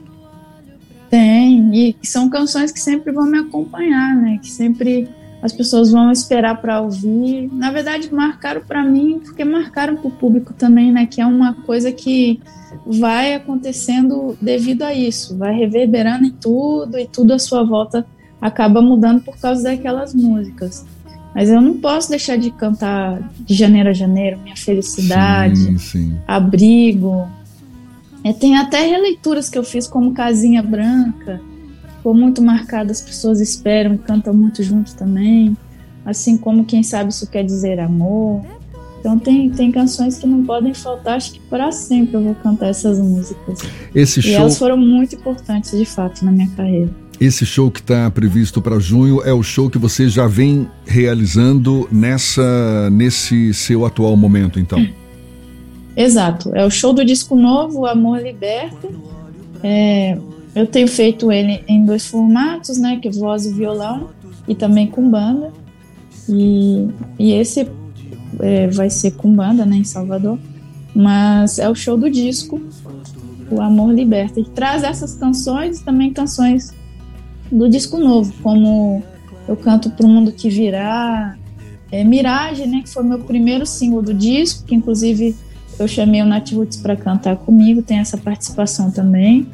Tem, 1.07 1.71
e 1.73 1.95
são 2.03 2.29
canções 2.29 2.71
que 2.71 2.79
sempre 2.79 3.11
vão 3.11 3.25
me 3.25 3.37
acompanhar, 3.37 4.15
né? 4.15 4.39
Que 4.41 4.49
sempre 4.49 5.07
as 5.41 5.53
pessoas 5.53 5.91
vão 5.91 6.11
esperar 6.11 6.59
para 6.59 6.81
ouvir. 6.81 7.47
Na 7.53 7.71
verdade, 7.71 8.11
marcaram 8.11 8.61
para 8.61 8.83
mim 8.83 9.21
porque 9.23 9.45
marcaram 9.45 9.95
para 9.97 10.07
o 10.07 10.11
público 10.11 10.53
também, 10.53 10.91
né? 10.91 11.05
Que 11.05 11.21
é 11.21 11.25
uma 11.25 11.53
coisa 11.53 11.91
que 11.91 12.41
vai 12.85 13.35
acontecendo 13.35 14.35
devido 14.41 14.81
a 14.81 14.93
isso, 14.93 15.37
vai 15.37 15.55
reverberando 15.55 16.25
em 16.25 16.31
tudo 16.31 16.97
e 16.97 17.07
tudo 17.07 17.33
à 17.33 17.39
sua 17.39 17.63
volta 17.63 18.05
acaba 18.41 18.81
mudando 18.81 19.21
por 19.21 19.37
causa 19.37 19.63
daquelas 19.63 20.13
músicas. 20.13 20.85
Mas 21.33 21.49
eu 21.49 21.61
não 21.61 21.77
posso 21.77 22.09
deixar 22.09 22.37
de 22.37 22.51
cantar 22.51 23.21
de 23.39 23.53
janeiro 23.53 23.89
a 23.89 23.93
janeiro, 23.93 24.39
minha 24.39 24.55
felicidade, 24.55 25.57
sim, 25.57 25.77
sim. 25.77 26.17
abrigo. 26.27 27.27
É, 28.23 28.33
tem 28.33 28.57
até 28.57 28.85
releituras 28.85 29.49
que 29.49 29.57
eu 29.57 29.63
fiz 29.63 29.87
como 29.87 30.13
Casinha 30.13 30.61
Branca, 30.61 31.39
ficou 31.97 32.13
muito 32.13 32.41
marcada, 32.41 32.91
as 32.91 33.01
pessoas 33.01 33.39
esperam 33.39 33.97
cantam 33.97 34.33
muito 34.33 34.63
junto 34.63 34.95
também. 34.95 35.55
Assim 36.05 36.37
como 36.37 36.65
Quem 36.65 36.81
Sabe 36.81 37.11
Isso 37.11 37.29
Quer 37.29 37.43
Dizer 37.43 37.79
Amor. 37.79 38.43
Então 38.99 39.17
tem, 39.17 39.49
tem 39.49 39.71
canções 39.71 40.17
que 40.17 40.27
não 40.27 40.43
podem 40.43 40.73
faltar, 40.73 41.15
acho 41.15 41.33
que 41.33 41.39
para 41.41 41.71
sempre 41.71 42.15
eu 42.15 42.23
vou 42.23 42.35
cantar 42.35 42.67
essas 42.67 42.99
músicas. 42.99 43.59
Esse 43.95 44.19
e 44.19 44.23
show... 44.23 44.33
elas 44.33 44.57
foram 44.57 44.75
muito 44.75 45.15
importantes, 45.15 45.77
de 45.77 45.85
fato, 45.85 46.25
na 46.25 46.31
minha 46.31 46.49
carreira. 46.49 46.89
Esse 47.19 47.45
show 47.45 47.69
que 47.69 47.81
está 47.81 48.09
previsto 48.09 48.61
para 48.61 48.79
junho 48.79 49.21
é 49.23 49.33
o 49.33 49.43
show 49.43 49.69
que 49.69 49.77
você 49.77 50.07
já 50.07 50.25
vem 50.25 50.69
realizando 50.85 51.87
nessa 51.91 52.89
nesse 52.89 53.53
seu 53.53 53.85
atual 53.85 54.15
momento, 54.15 54.57
então. 54.57 54.87
Exato, 55.97 56.55
é 56.55 56.65
o 56.65 56.69
show 56.69 56.93
do 56.93 57.03
disco 57.03 57.35
novo, 57.35 57.85
Amor 57.85 58.21
Liberta. 58.21 58.89
É, 59.61 60.17
eu 60.55 60.65
tenho 60.65 60.87
feito 60.87 61.29
ele 61.29 61.61
em 61.67 61.85
dois 61.85 62.07
formatos, 62.07 62.77
né, 62.77 62.97
que 63.01 63.09
é 63.09 63.11
voz 63.11 63.45
e 63.45 63.51
violão 63.51 64.09
e 64.47 64.55
também 64.55 64.87
com 64.87 65.09
banda. 65.09 65.51
E, 66.29 66.87
e 67.19 67.33
esse 67.33 67.69
é, 68.39 68.67
vai 68.67 68.89
ser 68.89 69.11
com 69.11 69.35
banda, 69.35 69.65
né, 69.65 69.75
em 69.75 69.83
Salvador. 69.83 70.39
Mas 70.95 71.59
é 71.59 71.69
o 71.69 71.75
show 71.75 71.97
do 71.97 72.09
disco, 72.09 72.61
o 73.51 73.61
Amor 73.61 73.93
Liberta, 73.93 74.39
e 74.39 74.45
traz 74.45 74.83
essas 74.83 75.15
canções 75.15 75.81
e 75.81 75.83
também 75.83 76.13
canções 76.13 76.73
do 77.51 77.69
disco 77.69 77.97
novo, 77.97 78.33
como 78.41 79.03
eu 79.47 79.55
canto 79.55 79.89
Pro 79.89 80.07
Mundo 80.07 80.31
Que 80.31 80.49
Virá, 80.49 81.35
é, 81.91 82.03
Mirage, 82.03 82.67
né, 82.67 82.81
que 82.83 82.89
foi 82.89 83.03
meu 83.03 83.19
primeiro 83.19 83.65
single 83.65 84.01
do 84.01 84.13
disco, 84.13 84.65
que 84.65 84.75
inclusive 84.75 85.35
eu 85.79 85.87
chamei 85.87 86.21
o 86.21 86.25
Nat 86.25 86.51
Roots 86.51 86.77
para 86.77 86.95
cantar 86.95 87.37
comigo, 87.37 87.81
tem 87.81 87.99
essa 87.99 88.17
participação 88.17 88.91
também. 88.91 89.47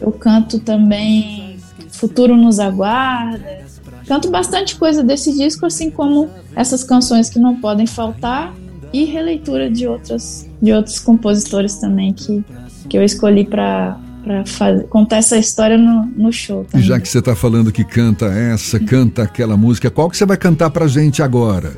Eu 0.00 0.12
canto 0.12 0.58
também 0.58 1.56
Futuro 1.90 2.36
Nos 2.36 2.58
Aguarda, 2.58 3.64
Canto 4.06 4.30
bastante 4.30 4.76
coisa 4.76 5.02
desse 5.02 5.32
disco, 5.32 5.64
assim 5.64 5.90
como 5.90 6.28
essas 6.54 6.84
canções 6.84 7.30
que 7.30 7.38
não 7.38 7.56
podem 7.56 7.86
faltar 7.86 8.54
e 8.92 9.04
releitura 9.04 9.70
de 9.70 9.86
outras 9.88 10.48
de 10.60 10.72
outros 10.72 10.98
compositores 10.98 11.76
também 11.76 12.12
que, 12.12 12.44
que 12.88 12.96
eu 12.96 13.02
escolhi 13.02 13.44
para 13.44 13.98
para 14.24 14.80
contar 14.88 15.18
essa 15.18 15.36
história 15.36 15.76
no, 15.76 16.06
no 16.06 16.32
show. 16.32 16.64
Também. 16.64 16.84
E 16.84 16.88
já 16.88 16.98
que 16.98 17.08
você 17.08 17.18
está 17.18 17.36
falando 17.36 17.70
que 17.70 17.84
canta 17.84 18.26
essa, 18.26 18.80
canta 18.80 19.22
aquela 19.22 19.56
música, 19.56 19.90
qual 19.90 20.08
que 20.08 20.16
você 20.16 20.24
vai 20.24 20.36
cantar 20.36 20.70
pra 20.70 20.86
gente 20.86 21.22
agora? 21.22 21.76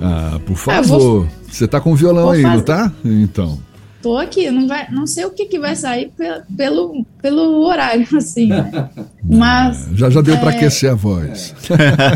Ah, 0.00 0.40
por 0.44 0.56
favor. 0.56 0.78
Ah, 0.78 0.82
vou, 0.82 1.28
você 1.48 1.68
tá 1.68 1.80
com 1.80 1.94
violão 1.94 2.30
aí, 2.30 2.42
fazer. 2.42 2.56
não 2.56 2.62
tá? 2.62 2.92
Então. 3.04 3.58
Tô 4.02 4.16
aqui, 4.16 4.50
não, 4.50 4.66
vai, 4.66 4.90
não 4.90 5.06
sei 5.06 5.26
o 5.26 5.30
que, 5.30 5.44
que 5.44 5.58
vai 5.58 5.76
sair 5.76 6.10
pelo, 6.56 7.04
pelo 7.20 7.62
horário, 7.66 8.06
assim, 8.16 8.46
né? 8.46 8.88
Mas. 9.22 9.88
Já, 9.94 10.08
já 10.08 10.22
deu 10.22 10.34
é... 10.34 10.38
para 10.38 10.50
aquecer 10.50 10.90
a 10.90 10.94
voz. 10.94 11.54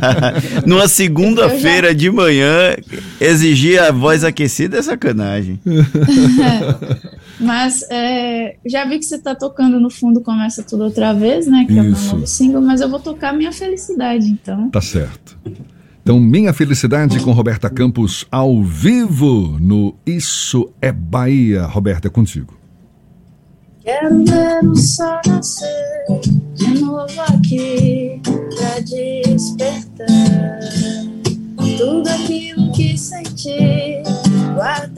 Numa 0.65 0.89
segunda-feira 0.89 1.89
já... 1.89 1.95
de 1.95 2.11
manhã, 2.11 2.75
exigir 3.21 3.81
a 3.83 3.93
voz 3.93 4.25
aquecida 4.25 4.79
é 4.79 4.83
sacanagem. 4.83 5.61
Mas 7.39 7.83
é, 7.91 8.57
já 8.65 8.85
vi 8.85 8.99
que 8.99 9.05
você 9.05 9.19
tá 9.19 9.35
tocando 9.35 9.81
no 9.81 9.91
fundo 9.91 10.21
Começa 10.21 10.63
Tudo 10.63 10.85
Outra 10.85 11.13
Vez, 11.13 11.47
né? 11.47 11.65
Que 11.67 11.73
Isso. 11.73 11.81
é 11.81 11.83
o 11.83 11.85
meu 11.85 12.13
novo 12.13 12.27
single, 12.27 12.63
mas 12.63 12.81
eu 12.81 12.89
vou 12.89 13.01
tocar 13.01 13.33
Minha 13.33 13.53
Felicidade, 13.53 14.27
então. 14.27 14.71
Tá 14.71 14.81
certo. 14.81 15.39
Então, 16.03 16.21
Minha 16.21 16.53
Felicidade 16.53 17.19
com 17.21 17.33
Roberta 17.33 17.71
Campos 17.71 18.27
ao 18.31 18.63
vivo 18.63 19.59
no 19.59 19.95
Isso 20.05 20.71
é 20.81 20.93
Bahia. 20.93 21.65
Roberta, 21.65 22.09
é 22.09 22.11
contigo. 22.11 22.55
Quero 23.83 24.25
ver 24.25 24.65
o 24.65 24.77
sol 24.77 25.21
nascer 25.27 26.07
de 26.55 26.81
novo 26.81 27.21
aqui 27.21 28.21
pra 28.25 28.81
despertar 28.81 30.61
tudo 31.77 32.09
aquilo 32.09 32.73
que 32.73 32.97
senti. 32.97 34.03
Guardei 34.55 34.94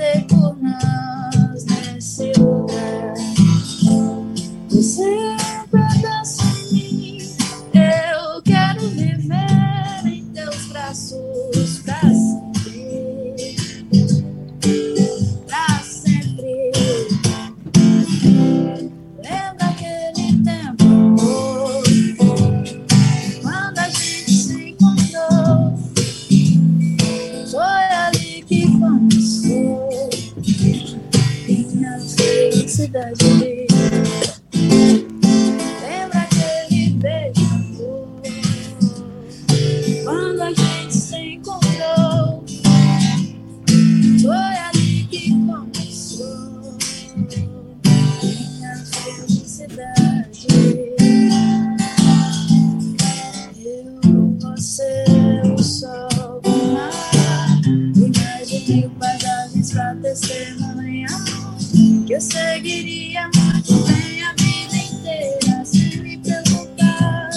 Eu 62.17 62.21
seguiria 62.23 63.29
muito 63.37 63.75
bem 63.85 64.23
a 64.23 64.33
vida 64.39 64.75
inteira 64.75 65.63
sem 65.67 65.99
me 65.99 66.17
preocupar 66.17 67.29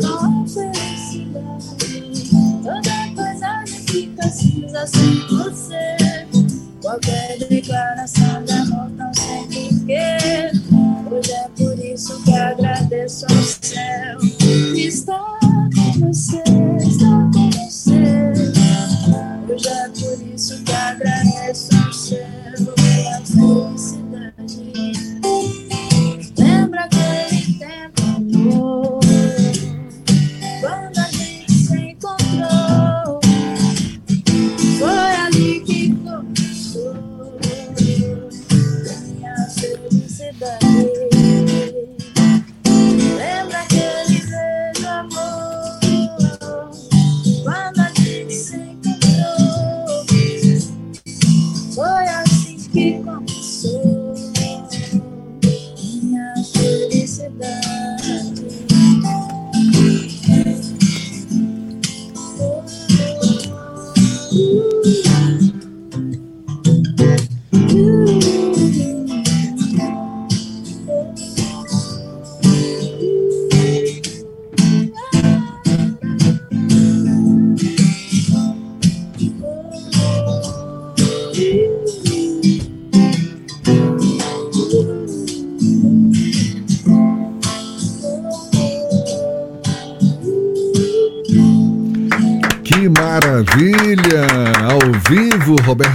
com 0.00 0.48
felicidade. 0.48 2.30
Toda 2.62 3.14
paisagem 3.14 3.80
fica 3.86 4.26
cinza 4.30 4.86
sem 4.86 5.18
você. 5.28 5.96
Qualquer 6.80 7.40
declaração. 7.46 8.41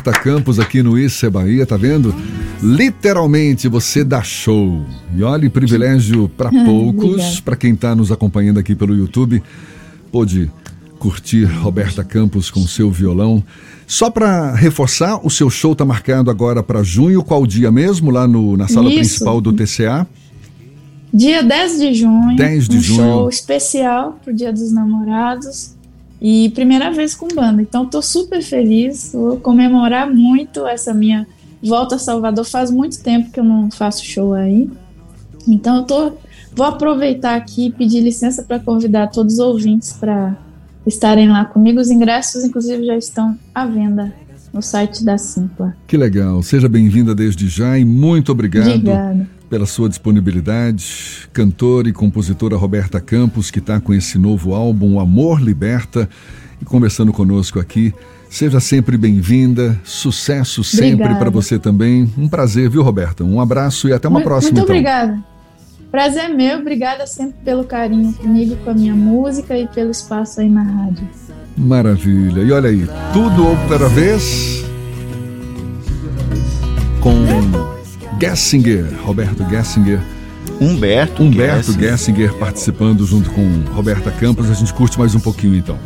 Roberta 0.08 0.22
Campos 0.22 0.58
aqui 0.60 0.82
no 0.82 0.98
Isso 0.98 1.26
é 1.26 1.30
Bahia, 1.30 1.65
tá 1.65 1.76
vendo? 1.76 2.15
Literalmente 2.63 3.67
você 3.67 4.06
dá 4.06 4.22
show. 4.22 4.86
E 5.13 5.22
olha, 5.22 5.50
privilégio 5.50 6.30
para 6.30 6.50
poucos, 6.63 7.41
para 7.41 7.58
quem 7.58 7.74
está 7.74 7.93
nos 7.93 8.10
acompanhando 8.10 8.58
aqui 8.58 8.74
pelo 8.74 8.96
YouTube, 8.96 9.43
pôde 10.10 10.50
curtir 10.98 11.43
Roberta 11.43 12.06
Campos 12.06 12.50
com 12.50 12.62
seu 12.62 12.89
violão. 12.89 13.43
Só 13.86 14.10
para 14.10 14.54
reforçar, 14.56 15.20
o 15.26 15.30
seu 15.30 15.50
show 15.50 15.74
está 15.74 15.84
marcado 15.84 16.32
agora 16.32 16.63
para 16.63 16.84
junho, 16.84 17.22
qual 17.22 17.46
dia 17.46 17.70
mesmo, 17.70 18.10
lá 18.10 18.26
no, 18.26 18.56
na 18.56 18.67
sala 18.70 18.88
Isso. 18.88 18.98
principal 18.98 19.41
do 19.41 19.52
TCA? 19.52 20.08
Dia 21.13 21.43
10 21.43 21.80
de 21.80 21.93
junho. 21.93 22.36
10 22.36 22.70
de 22.70 22.78
um 22.78 22.82
junho. 22.82 22.98
show 22.98 23.30
especial 23.30 24.20
pro 24.24 24.34
Dia 24.34 24.54
dos 24.54 24.72
Namorados. 24.72 25.77
E 26.21 26.49
primeira 26.49 26.91
vez 26.91 27.15
com 27.15 27.27
banda. 27.27 27.62
Então 27.62 27.86
tô 27.86 28.01
super 28.01 28.41
feliz. 28.41 29.12
Vou 29.13 29.38
comemorar 29.38 30.12
muito 30.12 30.65
essa 30.65 30.93
minha 30.93 31.27
volta 31.62 31.95
a 31.95 31.99
Salvador. 31.99 32.45
Faz 32.45 32.71
muito 32.71 33.01
tempo 33.01 33.32
que 33.32 33.39
eu 33.39 33.43
não 33.43 33.69
faço 33.69 34.03
show 34.03 34.34
aí. 34.34 34.69
Então 35.47 35.77
eu 35.77 35.84
tô 35.84 36.13
vou 36.56 36.65
aproveitar 36.65 37.36
aqui 37.36 37.67
e 37.67 37.71
pedir 37.71 38.01
licença 38.01 38.41
para 38.41 38.60
convidar 38.60 39.08
todos 39.08 39.34
os 39.34 39.39
ouvintes 39.39 39.93
para 39.93 40.36
estarem 40.88 41.30
lá 41.30 41.45
comigo. 41.45 41.80
Os 41.80 41.91
ingressos, 41.91 42.43
inclusive, 42.43 42.84
já 42.84 42.97
estão 42.97 43.38
à 43.53 43.65
venda 43.65 44.12
no 44.51 44.62
site 44.62 45.06
da 45.06 45.19
Simpla. 45.19 45.75
Que 45.86 45.95
legal. 45.95 46.41
Seja 46.41 46.67
bem-vinda 46.67 47.13
desde 47.13 47.47
já 47.47 47.77
e 47.77 47.86
muito 47.86 48.32
obrigado 48.32 48.67
Obrigada. 48.67 49.37
Pela 49.50 49.66
sua 49.66 49.90
disponibilidade. 49.90 51.28
Cantora 51.34 51.90
e 51.90 51.94
compositora 51.94 52.56
Roberta 52.56 53.00
Campos, 53.00 53.50
que 53.52 53.60
está 53.60 53.80
com 53.80 53.94
esse 53.94 54.18
novo 54.18 54.54
álbum, 54.54 54.96
O 54.96 55.00
Amor 55.00 55.42
Liberta, 55.42 56.10
e 56.62 56.66
conversando 56.66 57.12
conosco 57.12 57.60
aqui. 57.60 57.94
Seja 58.30 58.60
sempre 58.60 58.98
bem-vinda, 58.98 59.80
sucesso 59.84 60.64
sempre 60.64 61.16
para 61.16 61.30
você 61.30 61.58
também. 61.58 62.12
Um 62.18 62.28
prazer, 62.28 62.70
viu, 62.70 62.84
Roberta? 62.84 63.24
Um 63.24 63.40
abraço 63.40 63.88
e 63.88 63.94
até 63.94 64.08
uma 64.08 64.16
muito, 64.16 64.26
próxima. 64.26 64.60
Muito 64.60 64.64
então. 64.64 64.76
obrigada. 64.76 65.24
Prazer 65.90 66.26
é 66.26 66.30
meu, 66.30 66.60
obrigada 66.60 67.08
sempre 67.08 67.38
pelo 67.46 67.64
carinho 67.64 68.12
comigo, 68.14 68.58
com 68.58 68.70
a 68.70 68.74
minha 68.74 68.94
música 68.94 69.58
e 69.58 69.68
pelo 69.68 69.92
espaço 69.92 70.42
aí 70.42 70.50
na 70.50 70.62
rádio. 70.62 71.08
Maravilha. 71.56 72.42
E 72.42 72.52
olha 72.52 72.70
aí, 72.70 72.86
tudo 73.14 73.48
outra 73.48 73.88
vez 73.88 74.66
Gessinger, 78.19 78.86
Roberto 79.03 79.47
Gessinger. 79.49 79.99
Humberto, 80.60 81.21
Humberto 81.21 81.71
Gessinger. 81.73 81.91
Gessinger 81.91 82.34
participando 82.34 83.06
junto 83.06 83.30
com 83.30 83.47
Roberta 83.71 84.12
Campos. 84.12 84.49
A 84.49 84.53
gente 84.53 84.73
curte 84.73 84.97
mais 84.97 85.13
um 85.13 85.19
pouquinho 85.19 85.56
então. 85.56 85.77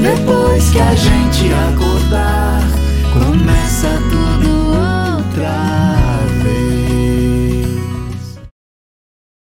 Depois 0.00 0.70
que 0.70 0.80
a 0.80 0.94
gente 0.94 1.52
acordar, 1.52 2.62
começa 3.12 3.51